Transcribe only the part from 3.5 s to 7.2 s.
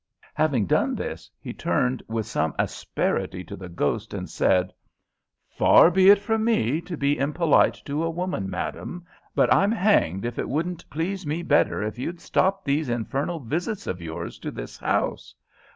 the ghost, and said: "Far be it from me to be